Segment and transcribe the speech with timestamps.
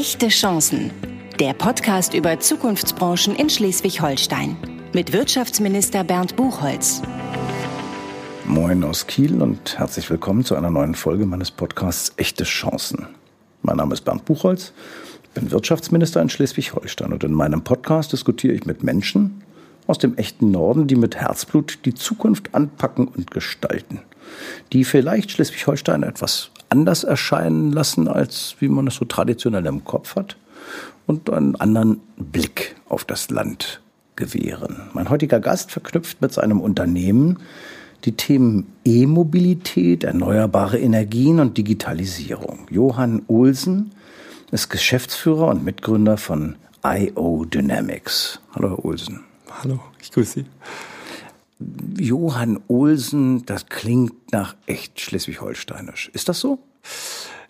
[0.00, 0.90] Echte Chancen.
[1.38, 4.56] Der Podcast über Zukunftsbranchen in Schleswig-Holstein.
[4.94, 7.02] Mit Wirtschaftsminister Bernd Buchholz.
[8.46, 13.08] Moin aus Kiel und herzlich willkommen zu einer neuen Folge meines Podcasts Echte Chancen.
[13.60, 14.72] Mein Name ist Bernd Buchholz,
[15.22, 19.44] ich bin Wirtschaftsminister in Schleswig-Holstein und in meinem Podcast diskutiere ich mit Menschen
[19.86, 24.00] aus dem echten Norden, die mit Herzblut die Zukunft anpacken und gestalten.
[24.72, 30.16] Die vielleicht Schleswig-Holstein etwas anders erscheinen lassen, als wie man es so traditionell im Kopf
[30.16, 30.36] hat
[31.06, 33.80] und einen anderen Blick auf das Land
[34.16, 34.82] gewähren.
[34.92, 37.38] Mein heutiger Gast verknüpft mit seinem Unternehmen
[38.04, 42.66] die Themen E-Mobilität, erneuerbare Energien und Digitalisierung.
[42.70, 43.92] Johann Olsen
[44.50, 48.40] ist Geschäftsführer und Mitgründer von IO Dynamics.
[48.54, 49.20] Hallo, Herr Olsen.
[49.62, 50.44] Hallo, ich grüße Sie.
[52.02, 56.10] Johann Olsen, das klingt nach echt schleswig-holsteinisch.
[56.14, 56.58] Ist das so?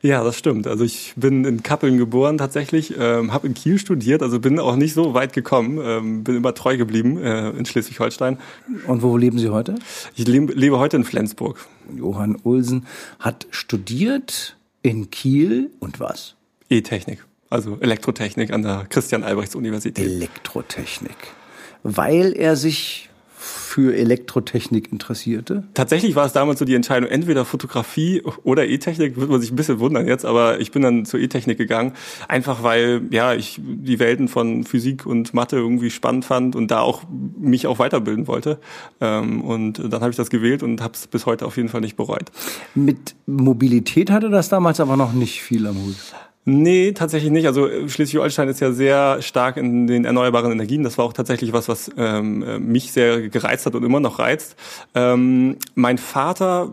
[0.02, 0.66] Ja, das stimmt.
[0.66, 4.77] Also ich bin in Kappeln geboren tatsächlich, ähm, habe in Kiel studiert, also bin auch
[4.77, 8.38] nicht so weit gekommen, ähm, bin immer treu geblieben äh, in Schleswig-Holstein.
[8.87, 9.74] Und wo leben Sie heute?
[10.16, 11.66] Ich lebe, lebe heute in Flensburg.
[11.95, 12.87] Johann Olsen
[13.18, 16.35] hat studiert in Kiel und was?
[16.71, 20.07] E-Technik, also Elektrotechnik an der Christian-Albrechts-Universität.
[20.07, 21.16] Elektrotechnik.
[21.83, 23.10] Weil er sich
[23.71, 25.63] für Elektrotechnik interessierte?
[25.74, 29.57] Tatsächlich war es damals so die Entscheidung, entweder Fotografie oder E-Technik, wird man sich ein
[29.57, 31.93] bisschen wundern jetzt, aber ich bin dann zur E-Technik gegangen,
[32.27, 36.80] einfach weil ja ich die Welten von Physik und Mathe irgendwie spannend fand und da
[36.80, 37.04] auch
[37.38, 38.59] mich auch weiterbilden wollte.
[39.01, 41.80] Ähm, und dann habe ich das gewählt und habe es bis heute auf jeden Fall
[41.80, 42.32] nicht bereut.
[42.74, 45.96] Mit Mobilität hatte das damals aber noch nicht viel am Hut.
[46.46, 47.46] Nee, tatsächlich nicht.
[47.46, 50.83] Also äh, Schleswig-Holstein ist ja sehr stark in den erneuerbaren Energien.
[50.83, 54.19] Das war auch tatsächlich was, was ähm, äh, mich sehr gereizt hat und immer noch
[54.19, 54.57] reizt.
[54.95, 56.73] Ähm, mein Vater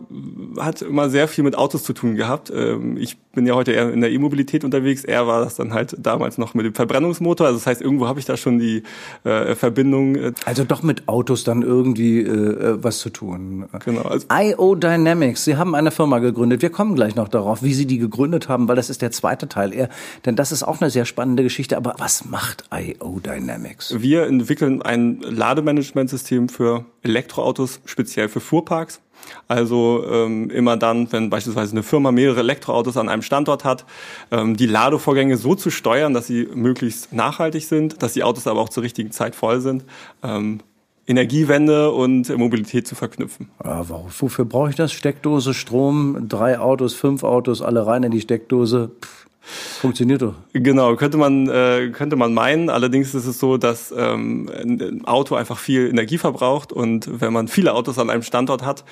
[0.58, 2.50] hat immer sehr viel mit Autos zu tun gehabt.
[2.50, 5.04] Ähm, ich bin ja heute eher in der E-Mobilität unterwegs.
[5.04, 7.46] Er war das dann halt damals noch mit dem Verbrennungsmotor.
[7.46, 8.82] Also das heißt, irgendwo habe ich da schon die
[9.22, 10.16] äh, Verbindung.
[10.16, 13.66] Äh also doch mit Autos dann irgendwie äh, äh was zu tun.
[13.84, 14.02] Genau.
[14.02, 15.44] Also IO Dynamics.
[15.44, 16.62] Sie haben eine Firma gegründet.
[16.62, 19.48] Wir kommen gleich noch darauf, wie Sie die gegründet haben, weil das ist der zweite
[19.48, 19.88] Teil Teil eher,
[20.24, 21.76] denn das ist auch eine sehr spannende Geschichte.
[21.76, 23.94] Aber was macht IO Dynamics?
[23.98, 29.00] Wir entwickeln ein Lademanagementsystem für Elektroautos, speziell für Fuhrparks.
[29.48, 33.84] Also ähm, immer dann, wenn beispielsweise eine Firma mehrere Elektroautos an einem Standort hat,
[34.30, 38.60] ähm, die Ladevorgänge so zu steuern, dass sie möglichst nachhaltig sind, dass die Autos aber
[38.60, 39.84] auch zur richtigen Zeit voll sind.
[40.22, 40.60] Ähm,
[41.06, 43.48] Energiewende und Mobilität zu verknüpfen.
[43.64, 44.92] Ja, wofür brauche ich das?
[44.92, 48.90] Steckdose, Strom, drei Autos, fünf Autos, alle rein in die Steckdose.
[49.02, 49.27] Pff.
[49.40, 50.34] Funktioniert doch.
[50.52, 52.68] Genau, könnte man, äh, könnte man meinen.
[52.68, 57.48] Allerdings ist es so, dass ähm, ein Auto einfach viel Energie verbraucht und wenn man
[57.48, 58.84] viele Autos an einem Standort hat,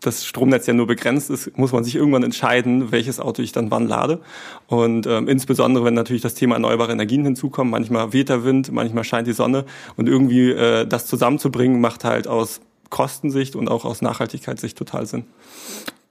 [0.00, 3.70] das Stromnetz ja nur begrenzt ist, muss man sich irgendwann entscheiden, welches Auto ich dann
[3.70, 4.20] wann lade.
[4.66, 9.04] Und ähm, insbesondere, wenn natürlich das Thema erneuerbare Energien hinzukommt, manchmal weht der Wind, manchmal
[9.04, 14.02] scheint die Sonne und irgendwie äh, das zusammenzubringen, macht halt aus Kostensicht und auch aus
[14.02, 15.24] Nachhaltigkeitssicht total Sinn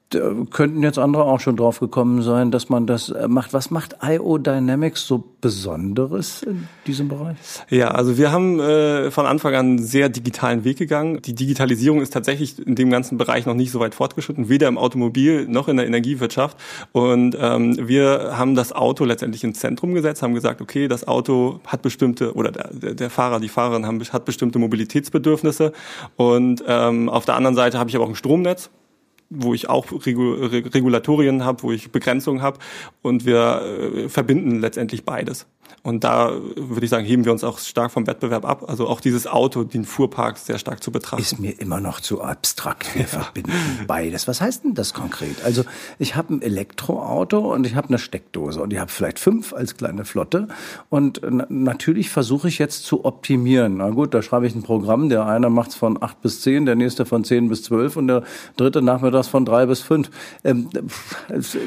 [0.09, 3.53] könnten jetzt andere auch schon drauf gekommen sein, dass man das äh, macht.
[3.53, 7.37] Was macht IO Dynamics so Besonderes in diesem Bereich?
[7.69, 11.21] Ja, also wir haben äh, von Anfang an einen sehr digitalen Weg gegangen.
[11.21, 14.77] Die Digitalisierung ist tatsächlich in dem ganzen Bereich noch nicht so weit fortgeschritten, weder im
[14.77, 16.57] Automobil noch in der Energiewirtschaft.
[16.91, 21.59] Und ähm, wir haben das Auto letztendlich ins Zentrum gesetzt, haben gesagt, okay, das Auto
[21.67, 25.71] hat bestimmte, oder der, der Fahrer, die Fahrerin haben, hat bestimmte Mobilitätsbedürfnisse.
[26.15, 28.71] Und ähm, auf der anderen Seite habe ich aber auch ein Stromnetz
[29.29, 32.59] wo ich auch Regulatorien habe, wo ich Begrenzungen habe
[33.01, 35.47] und wir äh, verbinden letztendlich beides.
[35.83, 38.65] Und da würde ich sagen, heben wir uns auch stark vom Wettbewerb ab.
[38.67, 41.21] Also auch dieses Auto, den Fuhrpark sehr stark zu betrachten.
[41.21, 42.93] Ist mir immer noch zu abstrakt.
[42.95, 43.07] Wir ja.
[43.07, 43.51] verbinden
[43.87, 44.27] beides.
[44.27, 45.43] Was heißt denn das konkret?
[45.43, 45.63] Also
[45.97, 49.77] ich habe ein Elektroauto und ich habe eine Steckdose und ich habe vielleicht fünf als
[49.77, 50.47] kleine Flotte.
[50.89, 53.77] Und natürlich versuche ich jetzt zu optimieren.
[53.77, 55.09] Na gut, da schreibe ich ein Programm.
[55.09, 58.07] Der eine macht es von acht bis zehn, der nächste von zehn bis zwölf und
[58.07, 58.23] der
[58.57, 60.09] dritte nachmittags von drei bis fünf.
[60.43, 60.69] Ähm,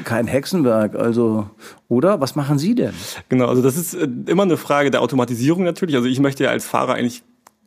[0.05, 0.95] kein Hexenwerk.
[0.95, 1.51] Also
[1.93, 2.95] oder was machen Sie denn?
[3.29, 5.95] Genau, also das ist äh, immer eine Frage der Automatisierung natürlich.
[5.95, 7.23] Also ich möchte ja als Fahrer eigentlich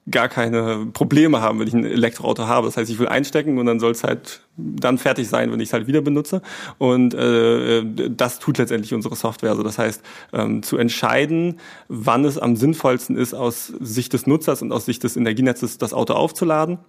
[0.09, 2.65] gar keine Probleme haben, wenn ich ein Elektroauto habe.
[2.65, 5.69] Das heißt, ich will einstecken und dann soll es halt dann fertig sein, wenn ich
[5.69, 6.41] es halt wieder benutze.
[6.79, 9.51] Und äh, das tut letztendlich unsere Software.
[9.51, 10.01] Also das heißt,
[10.33, 15.03] ähm, zu entscheiden, wann es am sinnvollsten ist, aus Sicht des Nutzers und aus Sicht
[15.03, 16.79] des Energienetzes das Auto aufzuladen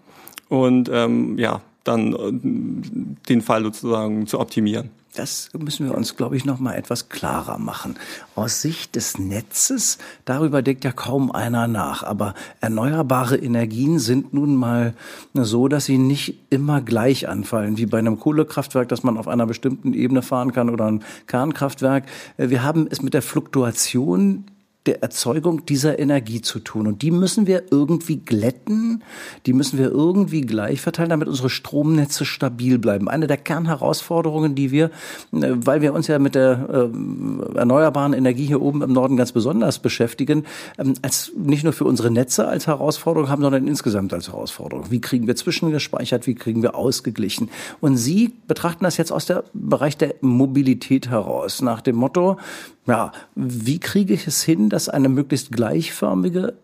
[0.49, 4.91] und ähm, ja, dann äh, den Fall sozusagen zu optimieren.
[5.19, 7.97] Das müssen wir uns, glaube ich, noch mal etwas klarer machen.
[8.35, 12.03] Aus Sicht des Netzes, darüber denkt ja kaum einer nach.
[12.03, 14.95] Aber erneuerbare Energien sind nun mal
[15.35, 19.47] so, dass sie nicht immer gleich anfallen, wie bei einem Kohlekraftwerk, dass man auf einer
[19.47, 22.05] bestimmten Ebene fahren kann oder ein Kernkraftwerk.
[22.37, 24.45] Wir haben es mit der Fluktuation
[24.87, 26.87] der Erzeugung dieser Energie zu tun.
[26.87, 29.03] Und die müssen wir irgendwie glätten,
[29.47, 33.09] die müssen wir irgendwie gleich verteilen, damit unsere Stromnetze stabil bleiben.
[33.09, 34.87] Eine der Kernherausforderungen, die wir,
[35.33, 39.33] äh, weil wir uns ja mit der äh, erneuerbaren Energie hier oben im Norden ganz
[39.33, 40.45] besonders beschäftigen,
[40.79, 44.91] ähm, als nicht nur für unsere Netze als Herausforderung haben, sondern insgesamt als Herausforderung.
[44.91, 47.51] Wie kriegen wir zwischengespeichert, wie kriegen wir ausgeglichen?
[47.81, 52.39] Und Sie betrachten das jetzt aus dem Bereich der Mobilität heraus, nach dem Motto,
[52.87, 56.55] ja, wie kriege ich es hin, dass eine möglichst gleichförmige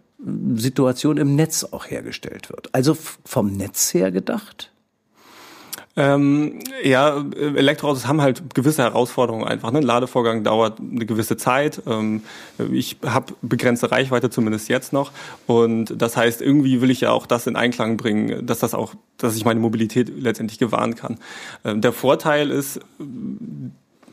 [0.54, 2.74] Situation im Netz auch hergestellt wird?
[2.74, 4.72] Also vom Netz her gedacht?
[5.94, 9.70] Ähm, ja, Elektroautos haben halt gewisse Herausforderungen einfach.
[9.72, 9.78] Ne?
[9.78, 11.82] Ein Ladevorgang dauert eine gewisse Zeit.
[11.86, 12.22] Ähm,
[12.70, 15.12] ich habe begrenzte Reichweite, zumindest jetzt noch.
[15.46, 18.94] Und das heißt, irgendwie will ich ja auch das in Einklang bringen, dass das auch,
[19.18, 21.18] dass ich meine Mobilität letztendlich gewahren kann.
[21.64, 22.80] Ähm, der Vorteil ist,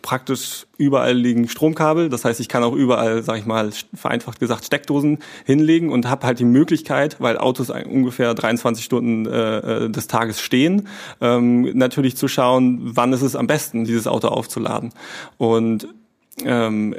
[0.09, 2.09] praktisch überall liegen Stromkabel.
[2.09, 6.25] Das heißt, ich kann auch überall, sag ich mal, vereinfacht gesagt, Steckdosen hinlegen und habe
[6.25, 10.87] halt die Möglichkeit, weil Autos ungefähr 23 Stunden äh, äh, des Tages stehen,
[11.21, 14.93] ähm, natürlich zu schauen, wann ist es am besten, dieses Auto aufzuladen.
[15.37, 15.87] Und
[16.45, 16.95] ähm,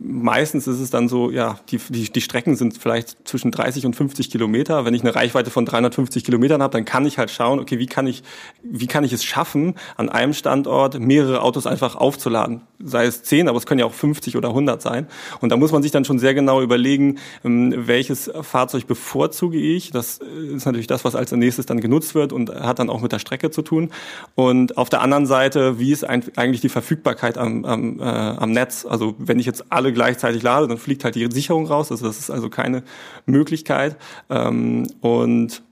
[0.00, 3.96] meistens ist es dann so, ja, die, die, die Strecken sind vielleicht zwischen 30 und
[3.96, 4.84] 50 Kilometer.
[4.84, 7.86] Wenn ich eine Reichweite von 350 Kilometern habe, dann kann ich halt schauen, okay, wie
[7.86, 8.22] kann ich,
[8.62, 12.62] wie kann ich es schaffen, an einem Standort mehrere Autos einfach aufzuladen?
[12.78, 15.08] Sei es 10, aber es können ja auch 50 oder 100 sein.
[15.40, 19.90] Und da muss man sich dann schon sehr genau überlegen, ähm, welches Fahrzeug bevorzuge ich.
[19.90, 23.12] Das ist natürlich das, was als nächstes dann genutzt wird und hat dann auch mit
[23.12, 23.90] der Strecke zu tun.
[24.34, 28.75] Und auf der anderen Seite, wie ist eigentlich die Verfügbarkeit am, am, äh, am Netz?
[28.76, 28.86] Netz.
[28.86, 31.90] Also wenn ich jetzt alle gleichzeitig lade, dann fliegt halt die Sicherung raus.
[31.90, 32.82] Also das ist also keine
[33.24, 33.96] Möglichkeit.
[34.28, 35.62] Ähm, und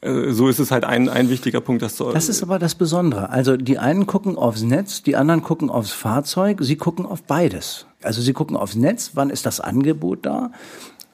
[0.00, 1.82] äh, so ist es halt ein, ein wichtiger Punkt.
[1.82, 3.30] Das, das ist aber das Besondere.
[3.30, 7.86] Also die einen gucken aufs Netz, die anderen gucken aufs Fahrzeug, sie gucken auf beides.
[8.02, 10.50] Also sie gucken aufs Netz, wann ist das Angebot da?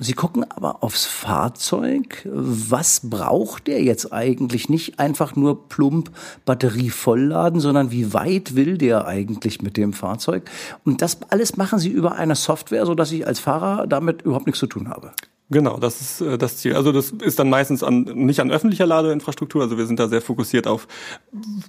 [0.01, 2.23] Sie gucken aber aufs Fahrzeug.
[2.25, 4.69] Was braucht der jetzt eigentlich?
[4.69, 6.13] Nicht einfach nur plump
[6.45, 10.49] Batterie vollladen, sondern wie weit will der eigentlich mit dem Fahrzeug?
[10.85, 14.47] Und das alles machen Sie über eine Software, so dass ich als Fahrer damit überhaupt
[14.47, 15.13] nichts zu tun habe.
[15.51, 16.75] Genau, das ist äh, das Ziel.
[16.75, 19.63] Also das ist dann meistens an, nicht an öffentlicher Ladeinfrastruktur.
[19.63, 20.87] Also wir sind da sehr fokussiert auf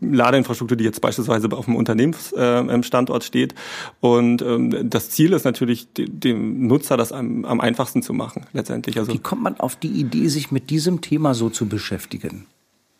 [0.01, 3.55] Ladeinfrastruktur, die jetzt beispielsweise auf dem Unternehmensstandort äh, steht.
[4.01, 8.97] Und ähm, das Ziel ist natürlich, dem Nutzer das am, am einfachsten zu machen, letztendlich.
[8.99, 12.47] Also Wie kommt man auf die Idee, sich mit diesem Thema so zu beschäftigen?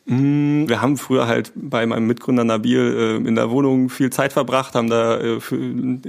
[0.09, 4.33] Mm, wir haben früher halt bei meinem Mitgründer Nabil äh, in der Wohnung viel Zeit
[4.33, 5.59] verbracht, haben da äh, für,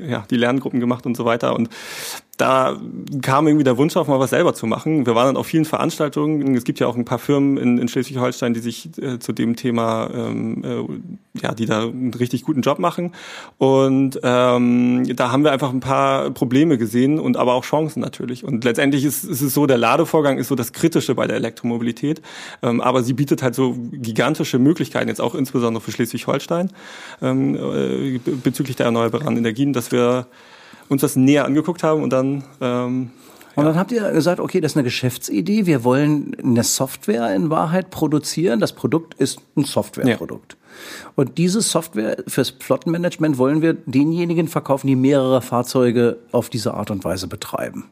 [0.08, 1.55] ja, die Lerngruppen gemacht und so weiter.
[1.55, 1.69] Und
[2.40, 2.81] da
[3.22, 5.04] kam irgendwie der Wunsch auf, mal was selber zu machen.
[5.04, 6.54] Wir waren dann auf vielen Veranstaltungen.
[6.54, 9.56] Es gibt ja auch ein paar Firmen in, in Schleswig-Holstein, die sich äh, zu dem
[9.56, 13.12] Thema, ähm, äh, ja, die da einen richtig guten Job machen.
[13.58, 18.42] Und ähm, da haben wir einfach ein paar Probleme gesehen und aber auch Chancen natürlich.
[18.42, 22.22] Und letztendlich ist, ist es so, der Ladevorgang ist so das Kritische bei der Elektromobilität.
[22.62, 26.70] Ähm, aber sie bietet halt so gigantische Möglichkeiten, jetzt auch insbesondere für Schleswig-Holstein,
[27.20, 30.26] ähm, äh, bezüglich der erneuerbaren Energien, dass wir
[30.90, 33.10] uns das näher angeguckt haben und dann ähm,
[33.56, 35.66] und dann habt ihr gesagt, okay, das ist eine Geschäftsidee.
[35.66, 38.60] Wir wollen eine Software in Wahrheit produzieren.
[38.60, 40.52] Das Produkt ist ein Softwareprodukt.
[40.52, 41.10] Ja.
[41.16, 46.90] Und diese Software fürs Flottenmanagement wollen wir denjenigen verkaufen, die mehrere Fahrzeuge auf diese Art
[46.90, 47.90] und Weise betreiben.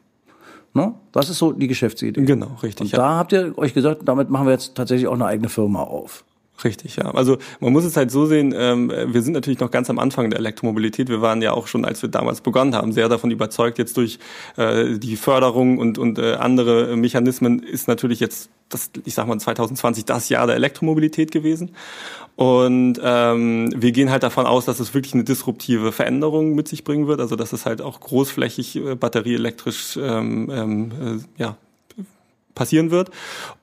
[0.73, 0.93] Ne?
[1.11, 2.21] Das ist so die Geschäftsidee.
[2.23, 2.85] Genau, richtig.
[2.85, 2.97] Und ja.
[2.99, 6.23] da habt ihr euch gesagt, damit machen wir jetzt tatsächlich auch eine eigene Firma auf.
[6.63, 7.11] Richtig, ja.
[7.11, 10.29] Also man muss es halt so sehen, ähm, wir sind natürlich noch ganz am Anfang
[10.29, 11.07] der Elektromobilität.
[11.07, 14.19] Wir waren ja auch schon, als wir damals begonnen haben, sehr davon überzeugt, jetzt durch
[14.57, 19.39] äh, die Förderung und, und äh, andere Mechanismen ist natürlich jetzt, das, ich sag mal
[19.39, 21.71] 2020 das Jahr der Elektromobilität gewesen.
[22.35, 26.83] Und ähm, wir gehen halt davon aus, dass es wirklich eine disruptive Veränderung mit sich
[26.83, 30.91] bringen wird, also dass es halt auch großflächig äh, batterieelektrisch ähm, ähm,
[31.37, 31.57] äh, ja,
[32.55, 33.09] passieren wird.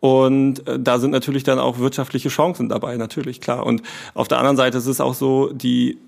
[0.01, 3.67] Und äh, da sind natürlich dann auch wirtschaftliche Chancen dabei, natürlich, klar.
[3.67, 3.83] Und
[4.15, 5.99] auf der anderen Seite ist es auch so, die,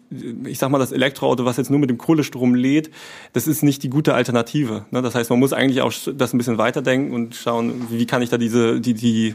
[0.45, 2.91] ich sag mal, das Elektroauto, was jetzt nur mit dem Kohlestrom lädt,
[3.33, 4.87] das ist nicht die gute Alternative.
[4.91, 5.03] Ne?
[5.03, 8.31] Das heißt, man muss eigentlich auch das ein bisschen weiterdenken und schauen, wie kann ich
[8.31, 9.35] da diese, die, die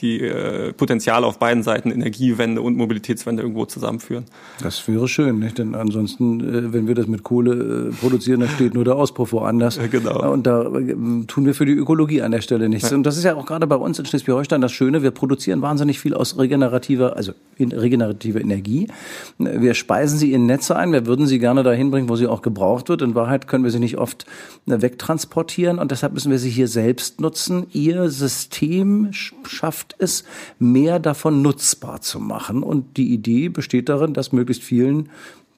[0.00, 4.24] die äh, Potenziale auf beiden Seiten, Energiewende und Mobilitätswende irgendwo zusammenführen.
[4.62, 5.58] Das wäre schön, nicht?
[5.58, 9.32] denn ansonsten, äh, wenn wir das mit Kohle äh, produzieren, dann steht nur der Auspuff
[9.32, 9.72] woanders.
[9.82, 10.30] Ja, genau.
[10.30, 10.94] Und da äh,
[11.26, 12.90] tun wir für die Ökologie an der Stelle nichts.
[12.90, 12.96] Ja.
[12.96, 15.98] Und das ist ja auch gerade bei uns in Schleswig-Holstein das Schöne, wir produzieren wahnsinnig
[15.98, 18.86] viel aus regenerativer, also in regenerative Energie.
[19.38, 22.42] Wir speisen sie in Netze ein, wir würden sie gerne dahin bringen, wo sie auch
[22.42, 23.02] gebraucht wird.
[23.02, 24.24] In Wahrheit können wir sie nicht oft
[24.66, 27.66] wegtransportieren und deshalb müssen wir sie hier selbst nutzen.
[27.72, 30.24] Ihr System schafft es,
[30.58, 32.62] mehr davon nutzbar zu machen.
[32.62, 35.10] Und die Idee besteht darin, dass möglichst vielen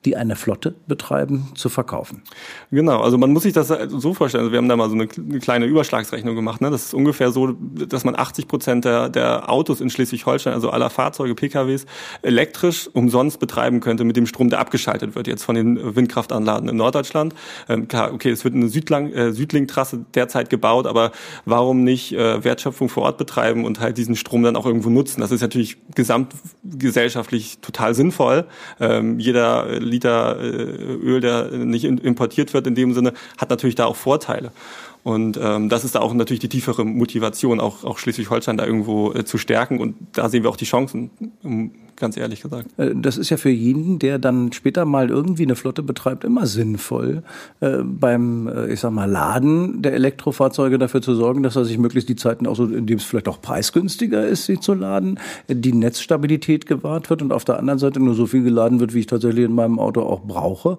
[0.05, 2.23] die eine Flotte betreiben, zu verkaufen.
[2.71, 4.43] Genau, also man muss sich das so vorstellen.
[4.43, 6.61] Also wir haben da mal so eine, kleine Überschlagsrechnung gemacht.
[6.61, 6.71] Ne?
[6.71, 10.91] Das ist ungefähr so, dass man 80 Prozent der, der Autos in Schleswig-Holstein, also aller
[10.91, 11.87] Fahrzeuge, PKWs,
[12.23, 16.77] elektrisch umsonst betreiben könnte mit dem Strom, der abgeschaltet wird jetzt von den Windkraftanlagen in
[16.77, 17.35] Norddeutschland.
[17.69, 21.13] Ähm, okay, es wird eine Südlang, äh, Südlink-Trasse derzeit gebaut, aber
[21.47, 25.21] warum nicht äh, Wertschöpfung vor Ort betreiben und halt diesen Strom dann auch irgendwo nutzen?
[25.21, 28.47] Das ist natürlich gesamtgesellschaftlich total sinnvoll.
[28.81, 33.87] Ähm, jeder Liter äh, Öl, der nicht importiert wird in dem Sinne, hat natürlich da
[33.87, 34.53] auch Vorteile.
[35.05, 39.13] Und ähm, das ist da auch natürlich die tiefere Motivation, auch, auch Schleswig-Holstein da irgendwo
[39.13, 39.79] äh, zu stärken.
[39.79, 41.11] Und da sehen wir auch die Chancen,
[41.43, 42.71] um, ganz ehrlich gesagt.
[42.79, 46.47] Äh, das ist ja für jeden, der dann später mal irgendwie eine Flotte betreibt, immer
[46.47, 47.23] sinnvoll,
[47.61, 51.77] äh, beim, äh, ich sag mal, Laden der Elektrofahrzeuge dafür zu sorgen, dass er sich
[51.77, 55.21] möglichst die Zeiten auch so, in dem es vielleicht auch preisgünstiger ist, sie zu laden,
[55.49, 59.01] die Netzstabilität gewahrt wird und auf der anderen Seite nur so viel geladen wird, wie
[59.01, 60.79] ich tatsächlich in meinem Auto auch brauche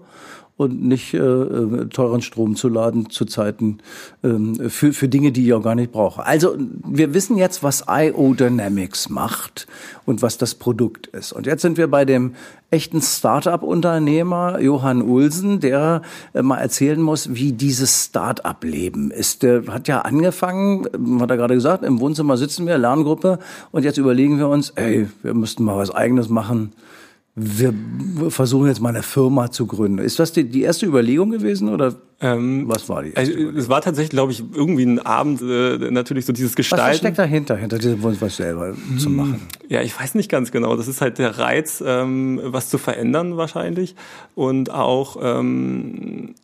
[0.58, 3.80] und nicht äh, äh, teuren Strom zu laden zu Zeiten
[4.24, 6.26] ähm, für, für Dinge, die ich auch gar nicht brauche.
[6.26, 9.68] Also wir wissen jetzt, was IO Dynamics macht
[10.06, 11.34] und was das Produkt ist.
[11.34, 12.36] Und jetzt sind wir bei dem
[12.72, 16.02] echten Start-up-Unternehmer Johann Ulsen, der
[16.34, 19.44] äh, mal erzählen muss, wie dieses Start-up-Leben ist.
[19.44, 23.40] Der hat ja angefangen, äh, hat er gerade gesagt, im Wohnzimmer sitzen wir, Lerngruppe,
[23.72, 26.72] und jetzt überlegen wir uns, ey, wir müssten mal was Eigenes machen
[27.38, 27.74] wir
[28.30, 29.98] versuchen jetzt mal eine Firma zu gründen.
[29.98, 33.14] Ist das die, die erste Überlegung gewesen oder ähm, was war die?
[33.14, 36.92] Also, es war tatsächlich, glaube ich, irgendwie ein Abend äh, natürlich so dieses Gestalten.
[36.92, 39.42] Was steckt dahinter, hinter diesem Wunsch, was selber hm, zu machen?
[39.68, 40.78] Ja, ich weiß nicht ganz genau.
[40.78, 43.96] Das ist halt der Reiz, ähm, was zu verändern wahrscheinlich
[44.34, 46.36] und auch ähm,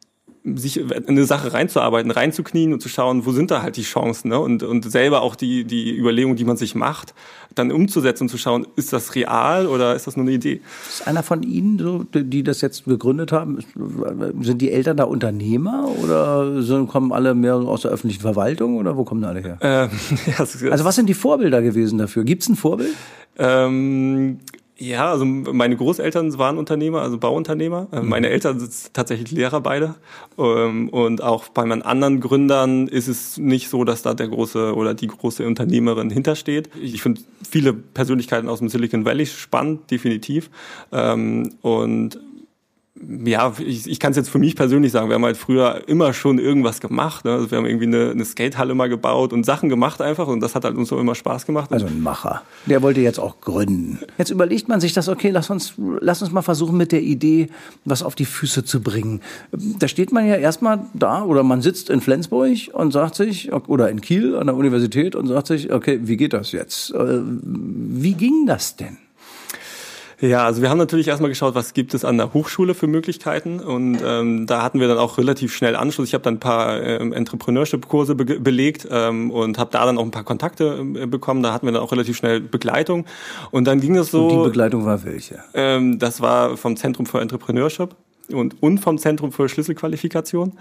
[0.44, 4.30] sich in eine Sache reinzuarbeiten, reinzuknien und zu schauen, wo sind da halt die Chancen,
[4.30, 4.40] ne?
[4.40, 7.14] Und, und selber auch die, die Überlegung, die man sich macht,
[7.54, 10.62] dann umzusetzen und zu schauen, ist das real oder ist das nur eine Idee?
[10.90, 13.60] Ist einer von Ihnen, so, die das jetzt gegründet haben,
[14.42, 18.98] sind die Eltern da Unternehmer oder sind, kommen alle mehr aus der öffentlichen Verwaltung oder
[18.98, 19.58] wo kommen alle her?
[19.62, 19.90] Ähm,
[20.26, 22.24] ja, also was sind die Vorbilder gewesen dafür?
[22.24, 22.96] Gibt es ein Vorbild?
[23.38, 24.40] Ähm,
[24.82, 27.88] ja, also meine Großeltern waren Unternehmer, also Bauunternehmer.
[27.92, 28.10] Äh, mhm.
[28.10, 29.96] Meine Eltern sind tatsächlich Lehrer beide.
[30.40, 34.76] Ähm, und auch bei meinen anderen Gründern ist es nicht so, dass da der große
[34.76, 36.70] oder die große Unternehmerin hintersteht.
[36.82, 40.50] Ich finde viele Persönlichkeiten aus dem Silicon Valley spannend, definitiv.
[40.92, 42.20] Ähm, und
[43.26, 46.14] ja, ich, ich kann es jetzt für mich persönlich sagen, wir haben halt früher immer
[46.14, 47.26] schon irgendwas gemacht.
[47.26, 47.32] Ne?
[47.32, 50.56] Also wir haben irgendwie eine, eine Skatehalle mal gebaut und Sachen gemacht einfach und das
[50.56, 51.72] hat halt uns so immer Spaß gemacht.
[51.72, 52.42] Also ein Macher.
[52.66, 54.00] Der wollte jetzt auch gründen.
[54.18, 57.50] Jetzt überlegt man sich das, okay, lass uns, lass uns mal versuchen mit der Idee,
[57.86, 59.22] was auf die Füße zu bringen.
[59.52, 62.42] Da steht man ja erstmal da oder man sitzt in Flensburg
[62.74, 66.34] und sagt sich, oder in Kiel an der Universität und sagt sich, okay, wie geht
[66.34, 66.92] das jetzt?
[66.94, 68.98] Äh, wie ging das denn?
[70.22, 73.60] Ja, also wir haben natürlich erstmal geschaut, was gibt es an der Hochschule für Möglichkeiten
[73.60, 76.10] und ähm, da hatten wir dann auch relativ schnell Anschluss.
[76.10, 80.04] Ich habe dann ein paar ähm, Entrepreneurship-Kurse be belegt ähm, und habe da dann auch
[80.04, 81.42] ein paar Kontakte äh, bekommen.
[81.42, 83.06] Da hatten wir dann auch relativ schnell Begleitung
[83.50, 84.28] und dann ging es so.
[84.28, 85.40] Und die Begleitung war welche?
[85.56, 87.96] Ähm, das war vom Zentrum für Entrepreneurship
[88.34, 90.54] und, und vom Zentrum für Schlüsselqualifikation.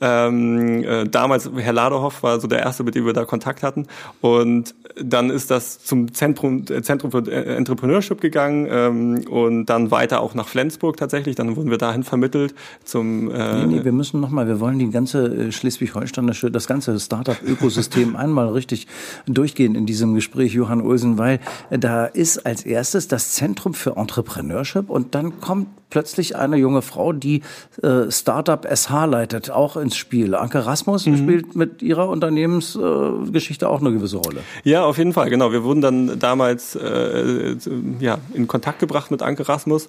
[0.00, 3.86] Ähm, äh, damals, Herr Laderhoff war so der Erste, mit dem wir da Kontakt hatten.
[4.20, 10.20] Und dann ist das zum Zentrum, äh, Zentrum für Entrepreneurship gegangen ähm, und dann weiter
[10.20, 11.36] auch nach Flensburg tatsächlich.
[11.36, 12.54] Dann wurden wir dahin vermittelt
[12.84, 13.30] zum...
[13.30, 18.16] Äh, nee, nee, wir müssen nochmal, wir wollen die ganze äh, Schleswig-Holsteinische, das ganze Startup-Ökosystem
[18.16, 18.86] einmal richtig
[19.26, 21.40] durchgehen in diesem Gespräch, Johann Ulsen, weil
[21.70, 27.12] da ist als erstes das Zentrum für Entrepreneurship und dann kommt plötzlich eine junge Frau,
[27.12, 27.42] die
[27.80, 30.34] äh, Startup SH leitet, auch ins Spiel.
[30.34, 31.16] Anke Rasmus mhm.
[31.18, 34.40] spielt mit ihrer Unternehmensgeschichte äh, auch eine gewisse Rolle.
[34.64, 35.52] Ja, auf jeden Fall, genau.
[35.52, 37.54] Wir wurden dann damals äh,
[38.00, 39.88] ja, in Kontakt gebracht mit Anke Rasmus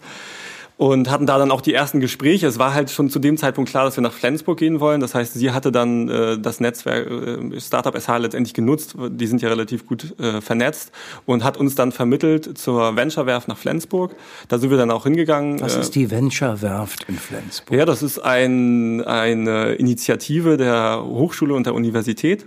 [0.77, 2.47] und hatten da dann auch die ersten Gespräche.
[2.47, 4.99] Es war halt schon zu dem Zeitpunkt klar, dass wir nach Flensburg gehen wollen.
[4.99, 8.95] Das heißt, sie hatte dann äh, das Netzwerk äh, Startup SH letztendlich genutzt.
[9.09, 10.91] Die sind ja relativ gut äh, vernetzt
[11.25, 14.15] und hat uns dann vermittelt zur Venture-Werft nach Flensburg.
[14.49, 15.61] Da sind wir dann auch hingegangen.
[15.61, 17.77] Was ist die Venture-Werft in Flensburg?
[17.77, 22.45] Ja, das ist ein, eine Initiative der Hochschule und der Universität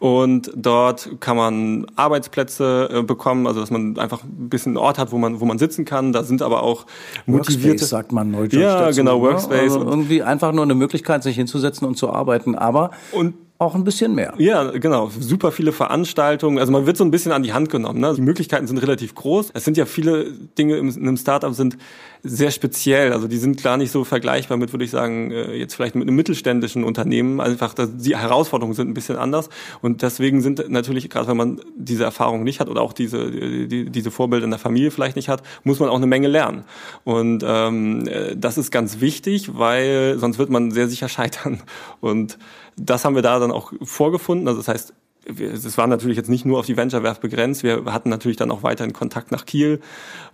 [0.00, 4.96] Und dort kann man Arbeitsplätze äh, bekommen, also dass man einfach ein bisschen einen Ort
[4.98, 6.12] hat, wo man, wo man sitzen kann.
[6.12, 6.86] Da sind aber auch
[7.26, 7.68] motivierte.
[7.70, 9.22] Workspace sagt man neudeutsch Ja, dazu, genau, ne?
[9.22, 9.72] Workspace.
[9.74, 13.82] Also irgendwie einfach nur eine Möglichkeit, sich hinzusetzen und zu arbeiten, aber Und auch ein
[13.82, 14.34] bisschen mehr.
[14.38, 15.10] Ja, genau.
[15.18, 16.58] Super viele Veranstaltungen.
[16.58, 17.98] Also man wird so ein bisschen an die Hand genommen.
[17.98, 18.14] Ne?
[18.14, 19.50] Die Möglichkeiten sind relativ groß.
[19.52, 21.76] Es sind ja viele Dinge in einem Startup sind
[22.22, 23.12] sehr speziell.
[23.12, 26.06] Also die sind gar nicht so vergleichbar mit, würde ich sagen, äh, jetzt vielleicht mit
[26.06, 27.40] einem mittelständischen Unternehmen.
[27.40, 29.48] Einfach die Herausforderungen sind ein bisschen anders.
[29.82, 33.28] Und deswegen sind natürlich, gerade wenn man diese Erfahrung nicht hat oder auch diese,
[33.66, 36.62] die, diese Vorbilder in der Familie vielleicht nicht hat, muss man auch eine Menge lernen.
[37.02, 41.60] Und ähm, äh, das ist ganz wichtig, weil sonst wird man sehr sicher scheitern.
[42.00, 42.38] Und
[42.78, 44.48] das haben wir da dann auch vorgefunden.
[44.48, 44.94] Also das heißt,
[45.26, 47.62] es war natürlich jetzt nicht nur auf die Venture-Werft begrenzt.
[47.62, 49.80] Wir hatten natürlich dann auch weiterhin Kontakt nach Kiel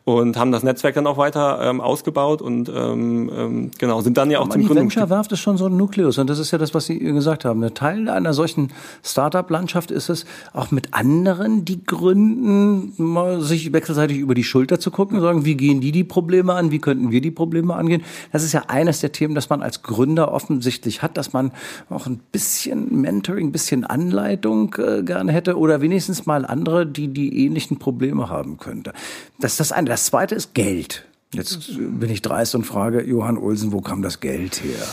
[0.04, 4.30] und haben das Netzwerk dann auch weiter ähm, ausgebaut und ähm, ähm, genau sind dann
[4.30, 6.50] ja auch Aber zum die Gründungs Venture-Werft ist schon so ein Nukleus und das ist
[6.50, 7.64] ja das, was Sie gesagt haben.
[7.64, 8.70] Ein Teil einer solchen
[9.02, 14.90] Startup-Landschaft ist es, auch mit anderen, die gründen, mal sich wechselseitig über die Schulter zu
[14.90, 18.02] gucken, sagen, wie gehen die die Probleme an, wie könnten wir die Probleme angehen.
[18.30, 21.50] Das ist ja eines der Themen, das man als Gründer offensichtlich hat, dass man
[21.88, 27.08] auch ein bisschen Mentoring, ein bisschen Anleitung äh, gerne hätte oder wenigstens mal andere, die
[27.08, 28.92] die ähnlichen Probleme haben könnte.
[29.40, 29.93] Das ist das eine.
[29.94, 31.04] Das zweite ist Geld.
[31.32, 34.84] Jetzt bin ich dreist und frage Johann Olsen, wo kam das Geld her?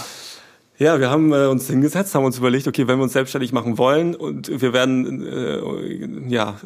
[0.77, 3.79] Ja, wir haben äh, uns hingesetzt, haben uns überlegt, okay, wenn wir uns selbstständig machen
[3.79, 6.60] wollen und wir werden äh, ja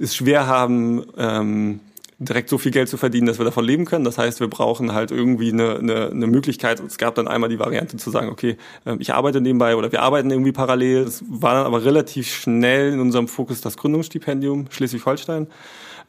[0.00, 1.80] es schwer haben, ähm,
[2.18, 4.06] direkt so viel Geld zu verdienen, dass wir davon leben können.
[4.06, 6.80] Das heißt, wir brauchen halt irgendwie eine, eine, eine Möglichkeit.
[6.80, 8.56] Es gab dann einmal die Variante zu sagen, okay,
[8.86, 11.02] ähm, ich arbeite nebenbei oder wir arbeiten irgendwie parallel.
[11.02, 15.46] Es war dann aber relativ schnell in unserem Fokus das Gründungsstipendium Schleswig-Holstein.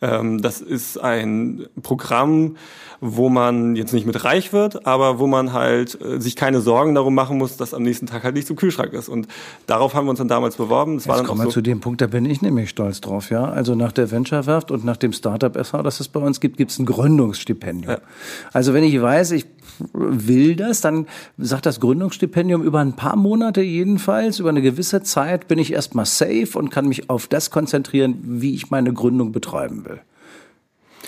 [0.03, 2.57] Ähm, Das ist ein Programm,
[2.99, 6.93] wo man jetzt nicht mit reich wird, aber wo man halt äh, sich keine Sorgen
[6.95, 9.09] darum machen muss, dass am nächsten Tag halt nicht zum Kühlschrank ist.
[9.09, 9.27] Und
[9.65, 10.95] darauf haben wir uns dann damals beworben.
[10.95, 13.01] Das war Jetzt dann kommen wir so, zu dem Punkt, da bin ich nämlich stolz
[13.01, 13.45] drauf, ja.
[13.45, 16.71] Also nach der Venture-Werft und nach dem Startup SH, das es bei uns gibt, gibt
[16.71, 17.93] es ein Gründungsstipendium.
[17.93, 17.99] Ja.
[18.51, 19.45] Also wenn ich weiß, ich
[19.93, 25.47] will das, dann sagt das Gründungsstipendium über ein paar Monate jedenfalls, über eine gewisse Zeit
[25.47, 29.85] bin ich erstmal safe und kann mich auf das konzentrieren, wie ich meine Gründung betreiben
[29.85, 30.01] will.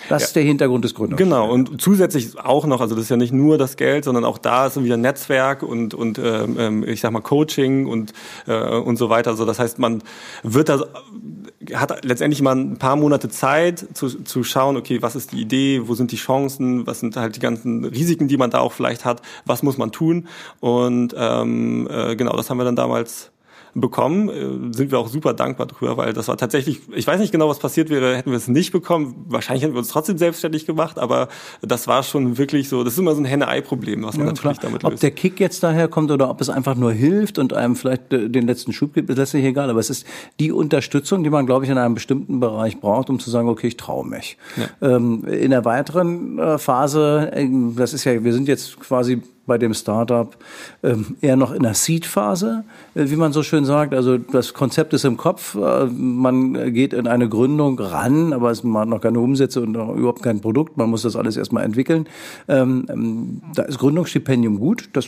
[0.08, 1.46] Das ist der Hintergrund des Gründungsstipendiums.
[1.46, 4.38] Genau, und zusätzlich auch noch, also das ist ja nicht nur das Geld, sondern auch
[4.38, 8.12] da ist wieder Netzwerk und, und ähm, ähm, ich sag mal Coaching und,
[8.46, 9.30] äh, und so weiter.
[9.30, 10.02] Also das heißt, man
[10.42, 10.84] wird da
[11.74, 15.82] hat letztendlich mal ein paar Monate Zeit zu, zu schauen, okay, was ist die Idee,
[15.84, 19.04] wo sind die Chancen, was sind halt die ganzen Risiken, die man da auch vielleicht
[19.04, 20.28] hat, was muss man tun.
[20.60, 23.30] Und ähm, äh, genau, das haben wir dann damals
[23.80, 27.32] bekommen, äh, sind wir auch super dankbar drüber, weil das war tatsächlich, ich weiß nicht
[27.32, 29.26] genau, was passiert wäre, hätten wir es nicht bekommen.
[29.28, 31.28] Wahrscheinlich hätten wir uns trotzdem selbstständig gemacht, aber
[31.62, 34.58] das war schon wirklich so, das ist immer so ein Henne-Ei-Problem, was man Ja, natürlich
[34.58, 34.70] klar.
[34.70, 35.02] damit Ob löst.
[35.02, 38.28] der Kick jetzt daher kommt oder ob es einfach nur hilft und einem vielleicht äh,
[38.30, 39.68] den letzten Schub gibt, ist letztlich egal.
[39.70, 40.06] Aber es ist
[40.40, 43.66] die Unterstützung, die man, glaube ich, in einem bestimmten Bereich braucht, um zu sagen, okay,
[43.68, 44.38] ich traue mich.
[44.80, 47.30] Ähm, in der weiteren äh, Phase,
[47.76, 50.36] das ist ja, wir sind jetzt quasi bei dem Startup
[50.82, 53.94] ähm, eher noch in der Seed-Phase, äh, wie man so schön sagt.
[53.94, 58.64] Also das Konzept ist im Kopf, äh, man geht in eine Gründung ran, aber es
[58.64, 60.76] man hat noch keine Umsätze und noch überhaupt kein Produkt.
[60.76, 62.08] Man muss das alles erstmal entwickeln.
[62.48, 65.06] Ähm, ähm, da ist Gründungsstipendium gut, das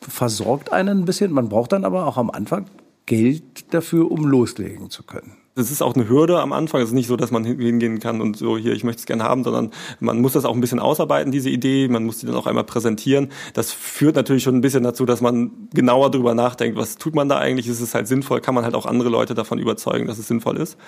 [0.00, 1.32] versorgt einen ein bisschen.
[1.32, 2.66] Man braucht dann aber auch am Anfang
[3.12, 5.36] Geld dafür, um loslegen zu können.
[5.54, 6.80] Das ist auch eine Hürde am Anfang.
[6.80, 9.22] Es ist nicht so, dass man hingehen kann und so, hier, ich möchte es gerne
[9.24, 9.70] haben, sondern
[10.00, 11.88] man muss das auch ein bisschen ausarbeiten, diese Idee.
[11.88, 13.28] Man muss die dann auch einmal präsentieren.
[13.52, 17.28] Das führt natürlich schon ein bisschen dazu, dass man genauer darüber nachdenkt, was tut man
[17.28, 17.68] da eigentlich?
[17.68, 18.40] Ist es halt sinnvoll?
[18.40, 20.78] Kann man halt auch andere Leute davon überzeugen, dass es sinnvoll ist?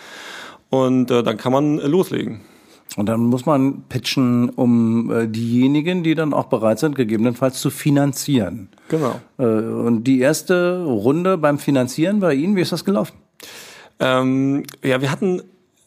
[0.70, 2.40] Und äh, dann kann man äh, loslegen.
[2.96, 7.70] Und dann muss man pitchen, um äh, diejenigen, die dann auch bereit sind, gegebenenfalls zu
[7.70, 8.68] finanzieren.
[8.88, 9.20] Genau.
[9.38, 13.14] Äh, und die erste Runde beim Finanzieren bei Ihnen, wie ist das gelaufen?
[13.98, 15.42] Ähm, ja, wir hatten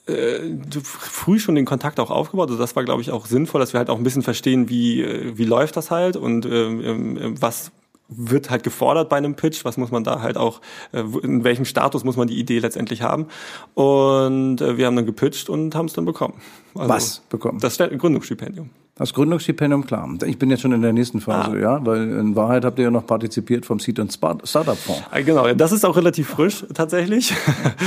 [0.08, 0.40] äh,
[0.84, 2.50] früh schon den Kontakt auch aufgebaut.
[2.50, 5.02] Also das war, glaube ich, auch sinnvoll, dass wir halt auch ein bisschen verstehen, wie,
[5.02, 7.72] äh, wie läuft das halt und ähm, ähm, was
[8.10, 11.66] wird halt gefordert bei einem Pitch, was muss man da halt auch, äh, in welchem
[11.66, 13.28] Status muss man die Idee letztendlich haben.
[13.74, 16.36] Und äh, wir haben dann gepitcht und haben es dann bekommen.
[16.76, 17.60] Also Was bekommen?
[17.60, 18.70] Das Gründungsstipendium.
[18.98, 20.10] Das Gründungsstipendium, klar.
[20.26, 21.58] Ich bin jetzt schon in der nächsten Phase, Ah.
[21.60, 25.04] ja, weil in Wahrheit habt ihr ja noch partizipiert vom Seed- und Startup-Fonds.
[25.12, 27.34] Ah, Genau, das ist auch relativ frisch tatsächlich.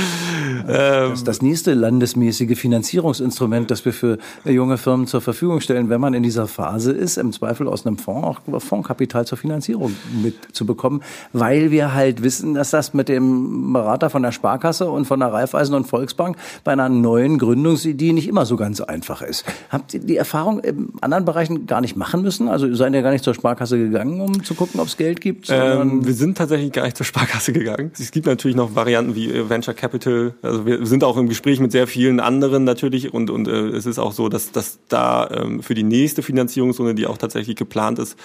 [0.67, 5.99] ähm, Das das nächste landesmäßige Finanzierungsinstrument, das wir für junge Firmen zur Verfügung stellen, wenn
[6.01, 11.01] man in dieser Phase ist, im Zweifel aus einem Fonds auch Fondskapital zur Finanzierung mitzubekommen,
[11.33, 15.31] weil wir halt wissen, dass das mit dem Berater von der Sparkasse und von der
[15.33, 19.45] Raiffeisen und Volksbank bei einer neuen Gründungsidee nicht immer so ganz einfach ist.
[19.69, 20.61] Habt ihr die Erfahrung
[21.01, 22.47] anderen Bereichen gar nicht machen müssen?
[22.47, 25.47] Also seid ihr gar nicht zur Sparkasse gegangen, um zu gucken, ob es Geld gibt?
[25.49, 27.91] Ähm, wir sind tatsächlich gar nicht zur Sparkasse gegangen.
[27.99, 30.35] Es gibt natürlich noch Varianten wie äh, Venture Capital.
[30.41, 33.85] Also wir sind auch im Gespräch mit sehr vielen anderen natürlich und, und äh, es
[33.85, 37.99] ist auch so, dass, dass da ähm, für die nächste Finanzierungsrunde, die auch tatsächlich geplant
[37.99, 38.17] ist,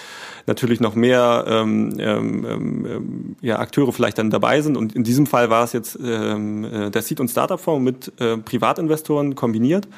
[0.47, 4.77] natürlich noch mehr ähm, ähm, ähm, ja, Akteure vielleicht dann dabei sind.
[4.77, 8.37] Und in diesem Fall war es jetzt ähm, äh, der Seed- und Startup-Fonds mit äh,
[8.37, 9.89] Privatinvestoren kombiniert.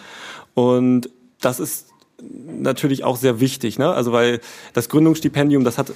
[0.55, 1.11] Und
[1.41, 1.88] das ist
[2.21, 3.93] natürlich auch sehr wichtig, ne?
[3.93, 4.41] Also weil
[4.73, 5.93] das Gründungsstipendium, das hat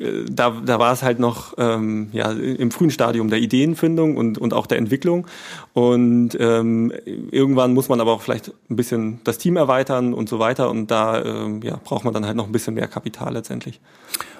[0.00, 4.38] äh, da, da war es halt noch ähm, ja, im frühen Stadium der Ideenfindung und,
[4.38, 5.26] und auch der Entwicklung.
[5.72, 6.92] Und ähm,
[7.30, 10.70] irgendwann muss man aber auch vielleicht ein bisschen das Team erweitern und so weiter.
[10.70, 13.80] Und da ähm, ja, braucht man dann halt noch ein bisschen mehr Kapital letztendlich.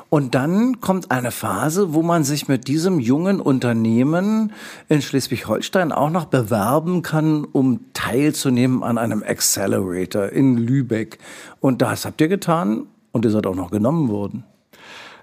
[0.09, 4.53] Und dann kommt eine Phase, wo man sich mit diesem jungen Unternehmen
[4.89, 11.19] in Schleswig-Holstein auch noch bewerben kann, um teilzunehmen an einem Accelerator in Lübeck.
[11.61, 14.45] Und das habt ihr getan und ihr seid auch noch genommen worden.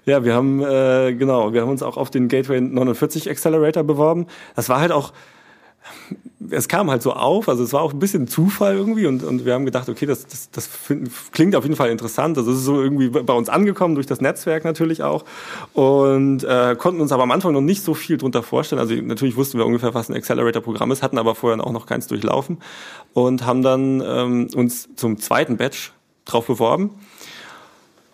[0.04, 4.26] Ja, wir haben äh, genau, wir haben uns auch auf den Gateway 49 Accelerator beworben.
[4.54, 5.14] Das war halt auch
[6.50, 9.44] es kam halt so auf, also es war auch ein bisschen Zufall irgendwie und, und
[9.44, 12.38] wir haben gedacht, okay, das, das, das find, klingt auf jeden Fall interessant.
[12.38, 15.24] Also es ist so irgendwie bei uns angekommen, durch das Netzwerk natürlich auch
[15.72, 18.80] und äh, konnten uns aber am Anfang noch nicht so viel drunter vorstellen.
[18.80, 22.06] Also natürlich wussten wir ungefähr, was ein Accelerator-Programm ist, hatten aber vorher auch noch keins
[22.06, 22.58] durchlaufen
[23.12, 25.92] und haben dann ähm, uns zum zweiten Batch
[26.24, 26.90] drauf beworben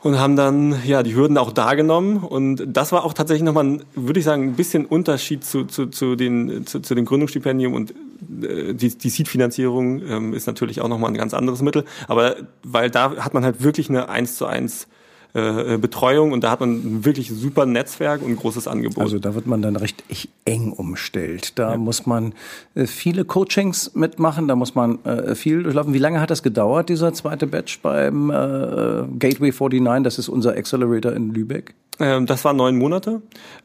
[0.03, 2.19] und haben dann ja die Hürden auch da genommen.
[2.19, 6.17] Und das war auch tatsächlich nochmal, würde ich sagen, ein bisschen Unterschied zu, zu, zu,
[6.17, 7.75] den, zu, zu dem Gründungsstipendium.
[7.75, 7.95] Und
[8.43, 12.91] äh, die, die Seed-Finanzierung ähm, ist natürlich auch nochmal ein ganz anderes Mittel, aber weil
[12.91, 14.89] da hat man halt wirklich eine eins zu eins
[15.35, 19.03] äh, Betreuung und da hat man ein wirklich super Netzwerk und ein großes Angebot.
[19.03, 20.03] Also da wird man dann recht
[20.45, 21.59] eng umstellt.
[21.59, 21.77] Da ja.
[21.77, 22.35] muss man
[22.75, 25.95] äh, viele Coachings mitmachen, da muss man äh, viel durchlaufen.
[25.95, 30.05] Wie lange hat das gedauert, dieser zweite Batch beim äh, Gateway 49?
[30.05, 31.75] Das ist unser Accelerator in Lübeck.
[32.01, 33.21] Ähm, das waren neun Monate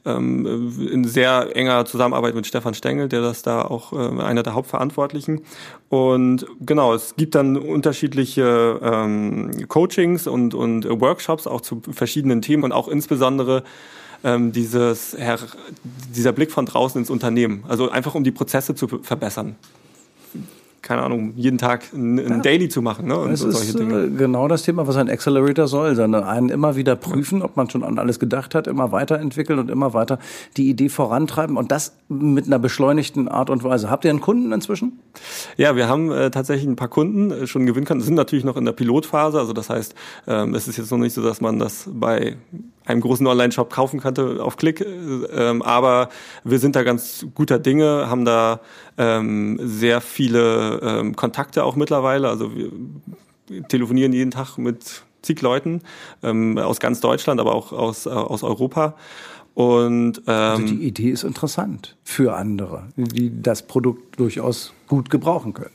[0.05, 4.53] ähm, in sehr enger Zusammenarbeit mit Stefan Stengel, der das da auch äh, einer der
[4.53, 5.41] Hauptverantwortlichen.
[5.87, 12.63] Und genau, es gibt dann unterschiedliche ähm, Coachings und, und Workshops auch zu verschiedenen Themen
[12.63, 13.63] und auch insbesondere
[14.23, 15.15] ähm, dieses
[16.15, 17.63] dieser Blick von draußen ins Unternehmen.
[17.67, 19.55] Also einfach um die Prozesse zu verbessern
[20.85, 22.37] keine Ahnung, jeden Tag ein, ein ja.
[22.37, 23.07] Daily zu machen.
[23.07, 23.17] Ne?
[23.17, 24.03] Und das solche ist Dinge.
[24.03, 27.69] Äh, genau das Thema, was ein Accelerator soll, sondern einen immer wieder prüfen, ob man
[27.71, 30.19] schon an alles gedacht hat, immer weiterentwickeln und immer weiter
[30.57, 33.89] die Idee vorantreiben und das mit einer beschleunigten Art und Weise.
[33.89, 34.99] Habt ihr einen Kunden inzwischen?
[35.57, 38.01] Ja, wir haben äh, tatsächlich ein paar Kunden äh, schon gewinnen können.
[38.01, 39.95] Sind natürlich noch in der Pilotphase, also das heißt,
[40.27, 42.37] ähm, es ist jetzt noch nicht so, dass man das bei
[42.85, 44.85] einem großen Online-Shop kaufen könnte auf Klick.
[45.33, 46.09] Ähm, aber
[46.43, 48.61] wir sind da ganz guter Dinge, haben da
[48.97, 52.29] ähm, sehr viele ähm, Kontakte auch mittlerweile.
[52.29, 52.71] Also wir
[53.67, 55.81] telefonieren jeden Tag mit zig Leuten
[56.23, 58.95] ähm, aus ganz Deutschland, aber auch aus, äh, aus Europa.
[59.55, 65.53] Und ähm, also die Idee ist interessant für andere, die das Produkt durchaus gut gebrauchen
[65.53, 65.71] können.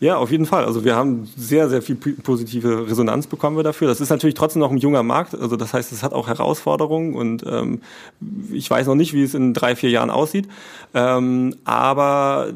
[0.00, 0.64] Ja, auf jeden Fall.
[0.64, 3.88] Also wir haben sehr, sehr viel positive Resonanz bekommen wir dafür.
[3.88, 5.34] Das ist natürlich trotzdem noch ein junger Markt.
[5.34, 7.80] Also das heißt, es hat auch Herausforderungen und ähm,
[8.52, 10.48] ich weiß noch nicht, wie es in drei, vier Jahren aussieht.
[10.94, 12.52] Ähm, aber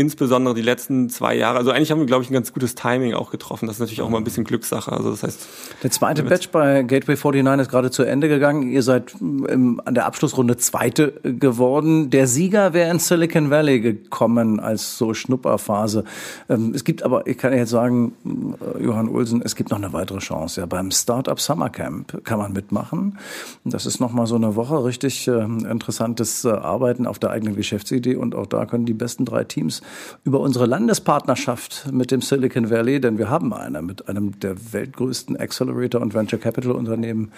[0.00, 3.12] insbesondere die letzten zwei Jahre, also eigentlich haben wir, glaube ich, ein ganz gutes Timing
[3.12, 3.66] auch getroffen.
[3.66, 4.90] Das ist natürlich auch mal ein bisschen Glückssache.
[4.90, 5.46] Also das heißt.
[5.82, 8.70] Der zweite Batch bei Gateway 49 ist gerade zu Ende gegangen.
[8.70, 12.08] Ihr seid im, an der Abschlussrunde Zweite geworden.
[12.08, 16.04] Der Sieger wäre in Silicon Valley gekommen als so Schnupperphase.
[16.48, 19.92] Ähm, es gibt aber, ich kann jetzt sagen, äh, Johann Olsen, es gibt noch eine
[19.92, 20.60] weitere Chance.
[20.60, 23.18] Ja, beim Startup Summer Camp kann man mitmachen.
[23.64, 28.16] Das ist nochmal so eine Woche richtig äh, interessantes äh, Arbeiten auf der eigenen Geschäftsidee
[28.16, 29.82] und auch da können die besten drei Teams
[30.24, 35.36] über unsere Landespartnerschaft mit dem Silicon Valley, denn wir haben eine mit einem der weltgrößten
[35.36, 37.32] Accelerator und Venture Capital Unternehmen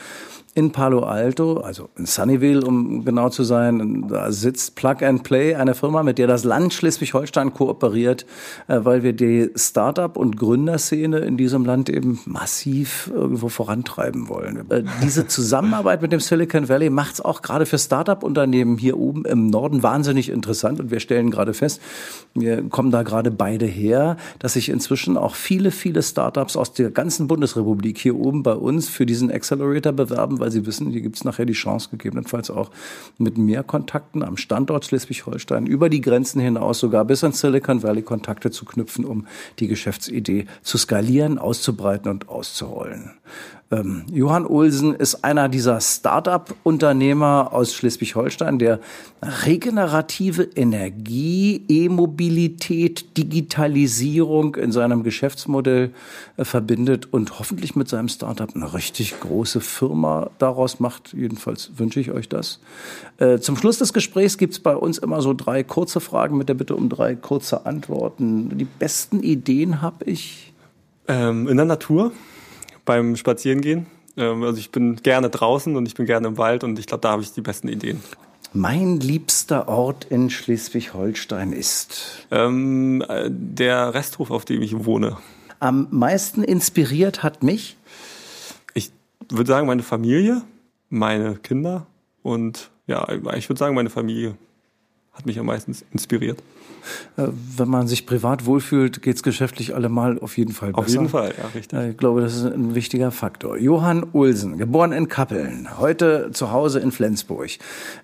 [0.54, 4.06] in Palo Alto, also in Sunnyvale, um genau zu sein.
[4.08, 8.26] Da sitzt Plug and Play, eine Firma, mit der das Land Schleswig-Holstein kooperiert,
[8.68, 14.70] äh, weil wir die Start-up und Gründerszene in diesem Land eben massiv irgendwo vorantreiben wollen.
[14.70, 19.24] Äh, diese Zusammenarbeit mit dem Silicon Valley macht es auch gerade für Start-up-Unternehmen hier oben
[19.24, 21.80] im Norden wahnsinnig interessant und wir stellen gerade fest,
[22.34, 26.90] wir kommen da gerade beide her, dass sich inzwischen auch viele, viele Startups aus der
[26.90, 31.16] ganzen Bundesrepublik hier oben bei uns für diesen Accelerator bewerben, weil sie wissen, hier gibt
[31.16, 32.70] es nachher die Chance, gegebenenfalls auch
[33.18, 38.02] mit mehr Kontakten am Standort Schleswig-Holstein über die Grenzen hinaus, sogar bis ins Silicon Valley
[38.02, 39.26] Kontakte zu knüpfen, um
[39.58, 43.10] die Geschäftsidee zu skalieren, auszubreiten und auszurollen.
[43.72, 48.80] Ähm, Johann Olsen ist einer dieser Start-up-Unternehmer aus Schleswig-Holstein, der
[49.22, 55.90] regenerative Energie, E-Mobilität, Digitalisierung in seinem Geschäftsmodell
[56.36, 61.14] äh, verbindet und hoffentlich mit seinem Start-up eine richtig große Firma daraus macht.
[61.14, 62.60] Jedenfalls wünsche ich euch das.
[63.16, 66.50] Äh, zum Schluss des Gesprächs gibt es bei uns immer so drei kurze Fragen mit
[66.50, 68.58] der Bitte um drei kurze Antworten.
[68.58, 70.52] Die besten Ideen habe ich.
[71.08, 72.12] Ähm, in der Natur
[72.84, 73.86] beim Spazierengehen.
[74.16, 77.02] Ähm, also ich bin gerne draußen und ich bin gerne im Wald und ich glaube,
[77.02, 78.02] da habe ich die besten Ideen.
[78.54, 82.26] Mein liebster Ort in Schleswig-Holstein ist?
[82.30, 85.16] Ähm, äh, der Resthof, auf dem ich wohne.
[85.58, 87.76] Am meisten inspiriert hat mich?
[88.74, 88.90] Ich
[89.30, 90.42] würde sagen, meine Familie,
[90.90, 91.86] meine Kinder
[92.22, 94.36] und ja, ich würde sagen, meine Familie
[95.14, 96.42] hat mich am meisten inspiriert.
[97.16, 100.80] Äh, wenn man sich privat wohlfühlt, geht's geschäftlich allemal auf jeden Fall besser.
[100.80, 101.78] Auf jeden Fall, ja, richtig.
[101.90, 103.58] Ich glaube, das ist ein wichtiger Faktor.
[103.58, 107.50] Johann Ulsen, geboren in Kappeln, heute zu Hause in Flensburg.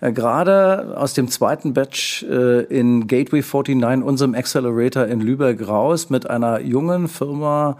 [0.00, 6.10] Äh, gerade aus dem zweiten Batch äh, in Gateway 49, unserem Accelerator in Lübeck raus,
[6.10, 7.78] mit einer jungen Firma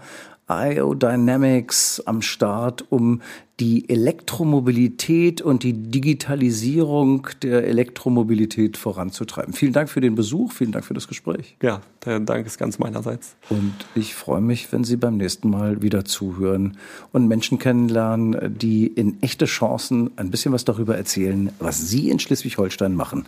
[0.49, 3.21] Iodynamics am Start, um
[3.59, 9.53] die Elektromobilität und die Digitalisierung der Elektromobilität voranzutreiben.
[9.53, 11.57] Vielen Dank für den Besuch, vielen Dank für das Gespräch.
[11.61, 13.35] Ja, der Dank ist ganz meinerseits.
[13.49, 16.77] Und ich freue mich, wenn Sie beim nächsten Mal wieder zuhören
[17.11, 22.19] und Menschen kennenlernen, die in echte Chancen ein bisschen was darüber erzählen, was Sie in
[22.19, 23.25] Schleswig-Holstein machen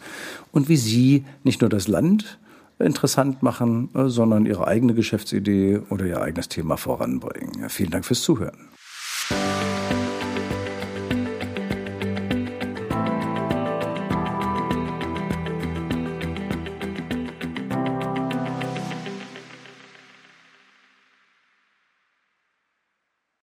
[0.54, 2.40] und wie Sie nicht nur das Land,
[2.84, 7.70] interessant machen, äh, sondern ihre eigene Geschäftsidee oder ihr eigenes Thema voranbringen.
[7.70, 8.70] Vielen Dank fürs Zuhören.